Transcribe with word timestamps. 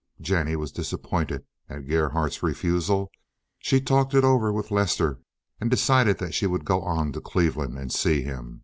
Jennie 0.19 0.55
was 0.55 0.71
disappointed 0.71 1.45
at 1.69 1.87
Gerhardt's 1.87 2.41
refusal. 2.41 3.11
She 3.59 3.79
talked 3.79 4.15
it 4.15 4.23
over 4.23 4.51
with 4.51 4.71
Lester, 4.71 5.19
and 5.59 5.69
decided 5.69 6.17
that 6.17 6.33
she 6.33 6.47
would 6.47 6.65
go 6.65 6.81
on 6.81 7.11
to 7.11 7.21
Cleveland 7.21 7.77
and 7.77 7.91
see 7.93 8.23
him. 8.23 8.59